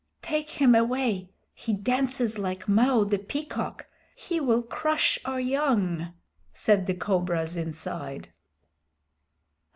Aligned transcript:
"Take 0.23 0.49
him 0.49 0.73
away. 0.73 1.29
He 1.53 1.73
dances 1.73 2.39
like 2.39 2.67
Mao 2.67 3.03
the 3.03 3.19
Peacock. 3.19 3.85
He 4.15 4.39
will 4.39 4.63
crush 4.63 5.19
our 5.25 5.39
young," 5.39 6.11
said 6.51 6.87
the 6.87 6.95
cobras 6.95 7.55
inside. 7.55 8.29